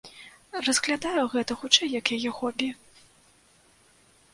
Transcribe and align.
Разглядаю 0.67 1.23
гэта, 1.35 1.59
хутчэй, 1.61 1.93
як 1.99 2.13
яе 2.19 2.31
хобі. 2.39 2.69